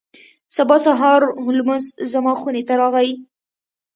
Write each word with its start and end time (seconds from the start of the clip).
سبا 0.57 0.77
سهار 0.85 1.21
هولمز 1.43 1.85
زما 2.11 2.33
خونې 2.39 2.63
ته 2.67 2.73
راغی. 2.81 3.09